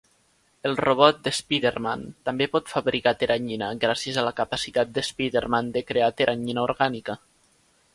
[0.69, 6.71] El robot d'Spider-Man també pot fabricar teranyina gràcies a la capacitat d'Spider-Man de crear teranyina
[6.71, 7.23] orgànica.